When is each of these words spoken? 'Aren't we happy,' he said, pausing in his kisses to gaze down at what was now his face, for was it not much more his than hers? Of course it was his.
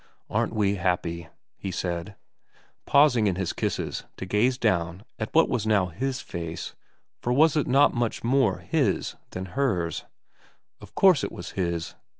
'Aren't 0.31 0.55
we 0.55 0.77
happy,' 0.77 1.27
he 1.59 1.69
said, 1.69 2.15
pausing 2.87 3.27
in 3.27 3.35
his 3.35 3.53
kisses 3.53 4.03
to 4.17 4.25
gaze 4.25 4.57
down 4.57 5.03
at 5.19 5.31
what 5.31 5.47
was 5.47 5.67
now 5.67 5.89
his 5.89 6.21
face, 6.21 6.73
for 7.19 7.31
was 7.31 7.55
it 7.55 7.67
not 7.67 7.93
much 7.93 8.23
more 8.23 8.65
his 8.67 9.15
than 9.29 9.45
hers? 9.53 10.05
Of 10.79 10.95
course 10.95 11.23
it 11.23 11.31
was 11.31 11.51
his. 11.51 11.93